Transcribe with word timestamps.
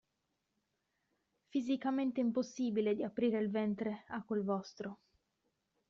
Fisicamente 1.49 2.21
impossibile 2.21 2.95
di 2.95 3.03
aprire 3.03 3.37
il 3.39 3.51
ventre 3.51 4.03
a 4.07 4.23
quel 4.23 4.41
vostro. 4.41 4.97